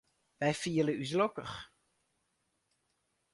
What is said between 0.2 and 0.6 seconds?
Wy